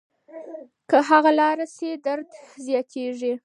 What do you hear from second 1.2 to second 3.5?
لاړه شي درد زیاتېږي.